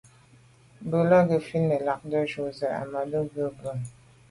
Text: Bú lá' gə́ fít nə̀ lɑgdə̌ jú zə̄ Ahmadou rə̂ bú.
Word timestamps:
Bú 0.89 0.99
lá' 1.09 1.27
gə́ 1.27 1.39
fít 1.45 1.63
nə̀ 1.69 1.81
lɑgdə̌ 1.87 2.21
jú 2.31 2.43
zə̄ 2.57 2.69
Ahmadou 2.79 3.25
rə̂ 3.35 3.47
bú. 3.57 3.69